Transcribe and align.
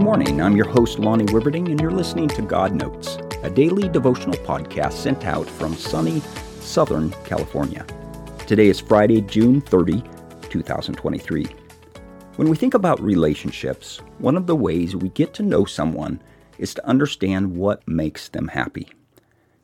morning. 0.00 0.42
I'm 0.42 0.56
your 0.56 0.68
host, 0.68 0.98
Lonnie 0.98 1.26
Wibberding, 1.26 1.70
and 1.70 1.80
you're 1.80 1.90
listening 1.90 2.28
to 2.28 2.42
God 2.42 2.74
Notes, 2.74 3.18
a 3.42 3.50
daily 3.50 3.88
devotional 3.88 4.36
podcast 4.38 4.94
sent 4.94 5.24
out 5.24 5.48
from 5.48 5.74
sunny 5.74 6.20
Southern 6.60 7.12
California. 7.24 7.86
Today 8.46 8.66
is 8.66 8.80
Friday, 8.80 9.20
June 9.20 9.60
30, 9.60 10.02
2023. 10.48 11.46
When 12.36 12.48
we 12.48 12.56
think 12.56 12.74
about 12.74 13.00
relationships, 13.00 13.98
one 14.18 14.36
of 14.36 14.46
the 14.46 14.56
ways 14.56 14.96
we 14.96 15.08
get 15.10 15.32
to 15.34 15.42
know 15.42 15.64
someone 15.64 16.20
is 16.58 16.74
to 16.74 16.86
understand 16.86 17.56
what 17.56 17.86
makes 17.86 18.28
them 18.28 18.48
happy. 18.48 18.88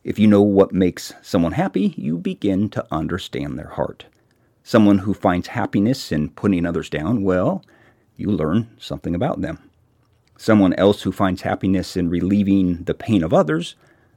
If 0.05 0.19
you 0.19 0.27
know 0.27 0.43
what 0.43 0.73
makes 0.73 1.13
someone 1.23 1.53
happy, 1.53 1.95
you 1.97 2.17
begin 2.17 2.69
to 2.71 2.87
understand 2.91 3.59
their 3.59 3.71
heart. 3.71 4.07
Someone 4.63 4.99
who 4.99 5.15
finds 5.15 5.49
happiness 5.49 6.13
in 6.13 6.31
putting 6.31 6.65
others 6.65 6.89
down, 6.89 7.23
well, 7.23 7.65
you 8.17 8.31
learn 8.31 8.71
something 8.79 9.15
about 9.15 9.41
them. 9.41 9.59
Someone 10.43 10.75
else 10.75 11.03
who 11.03 11.13
finds 11.13 11.43
happiness 11.43 11.97
in 11.97 12.11
relieving 12.11 12.83
the 12.83 12.95
pain 12.95 13.23
of 13.23 13.33
others, 13.33 13.77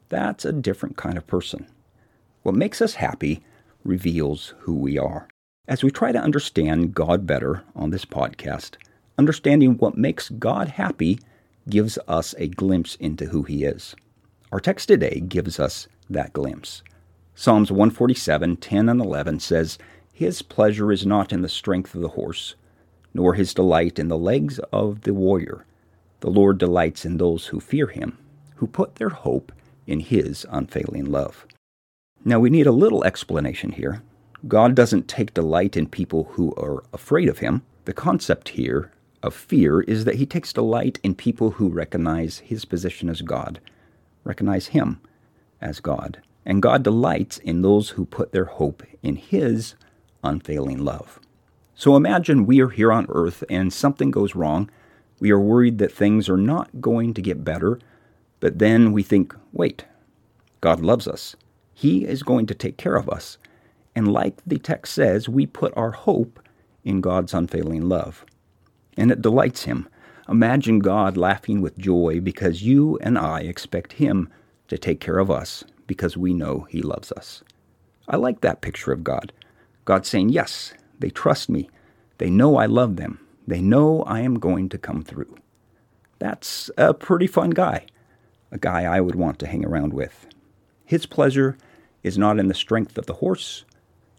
that's 0.09 0.43
a 0.43 0.52
different 0.52 0.97
kind 0.97 1.20
of 1.20 1.27
person. 1.27 1.67
What 2.41 2.55
makes 2.55 2.81
us 2.81 2.95
happy 2.95 3.43
reveals 3.83 4.55
who 4.61 4.73
we 4.73 4.97
are. 4.97 5.27
As 5.67 5.83
we 5.83 5.91
try 5.91 6.11
to 6.11 6.17
understand 6.17 6.95
God 6.95 7.27
better 7.27 7.61
on 7.75 7.91
this 7.91 8.05
podcast, 8.05 8.77
understanding 9.19 9.77
what 9.77 9.99
makes 9.99 10.30
God 10.30 10.69
happy 10.69 11.19
gives 11.69 11.99
us 12.07 12.33
a 12.39 12.47
glimpse 12.47 12.95
into 12.95 13.27
who 13.27 13.44
He 13.44 13.63
is. 13.63 13.95
Our 14.52 14.59
text 14.59 14.88
today 14.88 15.19
gives 15.19 15.59
us 15.59 15.88
that 16.09 16.33
glimpse. 16.33 16.81
Psalms 17.35 17.71
147, 17.71 18.57
10 18.57 18.89
and 18.89 18.99
11 18.99 19.41
says, 19.41 19.78
His 20.11 20.41
pleasure 20.41 20.91
is 20.91 21.05
not 21.05 21.31
in 21.31 21.44
the 21.44 21.50
strength 21.50 21.94
of 21.94 22.02
the 22.02 22.17
horse, 22.17 22.55
nor 23.13 23.35
his 23.35 23.53
delight 23.53 24.00
in 24.00 24.07
the 24.07 24.17
legs 24.17 24.57
of 24.73 25.02
the 25.02 25.13
warrior. 25.13 25.67
The 26.21 26.30
Lord 26.30 26.58
delights 26.58 27.05
in 27.05 27.17
those 27.17 27.47
who 27.47 27.59
fear 27.59 27.88
him, 27.88 28.17
who 28.55 28.67
put 28.67 28.95
their 28.95 29.09
hope 29.09 29.52
in 29.85 29.99
his 29.99 30.45
unfailing 30.49 31.05
love. 31.05 31.45
Now 32.23 32.39
we 32.39 32.49
need 32.49 32.67
a 32.67 32.72
little 32.72 33.03
explanation 33.03 33.72
here. 33.72 34.02
God 34.47 34.75
doesn't 34.75 35.07
take 35.07 35.33
delight 35.33 35.77
in 35.77 35.88
people 35.88 36.25
who 36.31 36.53
are 36.55 36.83
afraid 36.94 37.30
of 37.30 37.39
him. 37.39 37.63
The 37.85 37.94
concept 37.94 38.49
here 38.49 38.91
of 39.22 39.33
fear 39.33 39.81
is 39.81 40.05
that 40.05 40.16
he 40.16 40.25
takes 40.25 40.53
delight 40.53 40.99
in 41.03 41.16
people 41.16 41.52
who 41.52 41.69
recognize 41.69 42.39
his 42.39 42.66
position 42.66 43.09
as 43.09 43.22
God, 43.22 43.59
recognize 44.23 44.67
him 44.67 45.02
as 45.61 45.79
God. 45.79 46.22
And 46.45 46.61
God 46.61 46.83
delights 46.83 47.39
in 47.39 47.61
those 47.61 47.91
who 47.91 48.05
put 48.05 48.31
their 48.31 48.45
hope 48.45 48.83
in 49.02 49.16
his 49.16 49.75
unfailing 50.23 50.83
love. 50.83 51.19
So 51.73 51.95
imagine 51.95 52.45
we 52.45 52.61
are 52.61 52.69
here 52.69 52.91
on 52.91 53.07
earth 53.09 53.44
and 53.50 53.73
something 53.73 54.11
goes 54.11 54.35
wrong 54.35 54.69
we 55.19 55.31
are 55.31 55.39
worried 55.39 55.77
that 55.77 55.91
things 55.91 56.30
are 56.30 56.38
not 56.38 56.81
going 56.81 57.13
to 57.13 57.21
get 57.21 57.44
better, 57.44 57.80
but 58.39 58.59
then 58.59 58.91
we 58.91 59.03
think, 59.03 59.33
wait, 59.53 59.85
God 60.61 60.81
loves 60.81 61.07
us. 61.07 61.35
He 61.73 62.05
is 62.05 62.23
going 62.23 62.45
to 62.47 62.55
take 62.55 62.77
care 62.77 62.95
of 62.95 63.09
us. 63.09 63.38
And 63.95 64.11
like 64.11 64.38
the 64.45 64.57
text 64.57 64.94
says, 64.94 65.30
we 65.30 65.45
put 65.45 65.75
our 65.77 65.91
hope 65.91 66.39
in 66.83 67.02
God's 67.02 67.33
unfailing 67.33 67.88
love. 67.88 68.25
And 68.97 69.11
it 69.11 69.22
delights 69.22 69.63
Him. 69.63 69.88
Imagine 70.27 70.80
God 70.80 71.17
laughing 71.17 71.61
with 71.61 71.77
joy 71.77 72.19
because 72.22 72.63
you 72.63 72.97
and 73.00 73.17
I 73.17 73.41
expect 73.41 73.94
Him 73.94 74.29
to 74.67 74.77
take 74.77 75.00
care 75.00 75.19
of 75.19 75.31
us 75.31 75.63
because 75.88 76.17
we 76.17 76.33
know 76.33 76.67
He 76.69 76.81
loves 76.81 77.11
us. 77.13 77.44
I 78.07 78.17
like 78.17 78.41
that 78.41 78.61
picture 78.61 78.91
of 78.91 79.03
God. 79.03 79.31
God 79.85 80.05
saying, 80.05 80.29
Yes, 80.29 80.73
they 81.00 81.09
trust 81.09 81.50
me. 81.50 81.69
They 82.17 82.29
know 82.29 82.57
I 82.57 82.66
love 82.66 82.95
them. 82.95 83.25
They 83.47 83.61
know 83.61 84.01
I 84.03 84.22
am 84.22 84.39
going 84.39 84.69
to 84.69 84.78
come 84.78 85.03
through. 85.03 85.35
That's 86.19 86.72
a 86.78 86.94
pretty 86.94 87.28
fun 87.28 87.51
guy, 87.51 87.85
a 88.51 88.57
guy 88.57 88.83
I 88.83 89.01
would 89.01 89.16
want 89.16 89.39
to 89.39 89.47
hang 89.47 89.66
around 89.66 89.94
with. 89.94 90.28
His 90.85 91.06
pleasure 91.06 91.57
is 92.03 92.17
not 92.17 92.39
in 92.39 92.47
the 92.47 92.53
strength 92.53 92.97
of 92.97 93.05
the 93.05 93.16
horse, 93.16 93.66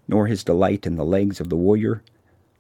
nor 0.09 0.27
his 0.27 0.45
delight 0.45 0.87
in 0.87 0.97
the 0.97 1.05
legs 1.05 1.41
of 1.41 1.49
the 1.49 1.57
warrior. 1.57 2.03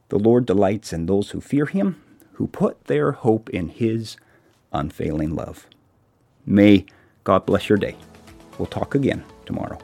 The 0.09 0.19
Lord 0.19 0.47
delights 0.47 0.93
in 0.93 1.06
those 1.06 1.31
who 1.31 1.41
fear 1.41 1.66
him, 1.66 2.00
who 2.34 2.47
put 2.47 2.84
their 2.84 3.12
hope 3.12 3.50
in 3.50 3.69
his 3.69 4.16
unfailing 4.72 5.34
love. 5.34 5.66
May 6.44 6.87
God 7.25 7.47
bless 7.47 7.69
your 7.69 7.78
day. 7.78 7.97
We'll 8.59 8.66
talk 8.66 8.94
again 8.94 9.25
tomorrow. 9.44 9.78